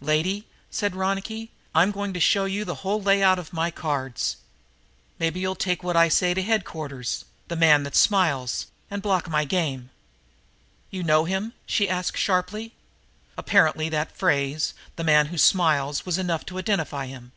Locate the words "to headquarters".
6.36-7.26